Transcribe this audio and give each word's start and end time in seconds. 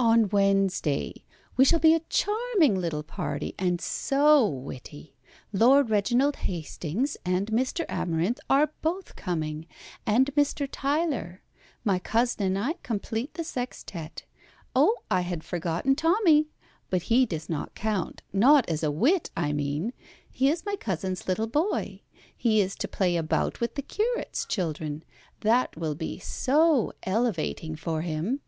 "On 0.00 0.28
Wednesday. 0.30 1.24
We 1.56 1.64
shall 1.64 1.78
be 1.78 1.94
a 1.94 2.00
charming 2.08 2.74
little 2.80 3.04
party, 3.04 3.54
and 3.60 3.80
so 3.80 4.44
witty. 4.44 5.14
Lord 5.52 5.88
Reginald 5.88 6.34
Hastings 6.34 7.16
and 7.24 7.52
Mr. 7.52 7.84
Amarinth 7.88 8.40
are 8.50 8.72
both 8.82 9.14
coming, 9.14 9.68
and 10.04 10.34
Mr. 10.34 10.68
Tyler. 10.68 11.42
My 11.84 12.00
cousin 12.00 12.44
and 12.44 12.58
I 12.58 12.74
complete 12.82 13.34
the 13.34 13.44
sextet. 13.44 14.24
Oh! 14.74 14.96
I 15.12 15.20
had 15.20 15.44
forgotten 15.44 15.94
Tommy. 15.94 16.48
But 16.90 17.02
he 17.02 17.24
does 17.24 17.48
not 17.48 17.76
count, 17.76 18.20
not 18.32 18.68
as 18.68 18.82
a 18.82 18.90
wit, 18.90 19.30
I 19.36 19.52
mean. 19.52 19.92
He 20.28 20.48
is 20.48 20.66
my 20.66 20.74
cousin's 20.74 21.28
little 21.28 21.46
boy. 21.46 22.02
He 22.36 22.60
is 22.60 22.74
to 22.74 22.88
play 22.88 23.14
about 23.16 23.60
with 23.60 23.76
the 23.76 23.82
curate's 23.82 24.44
children. 24.44 25.04
That 25.42 25.76
will 25.76 25.94
be 25.94 26.18
so 26.18 26.94
elevating 27.04 27.76
for 27.76 28.02
him." 28.02 28.40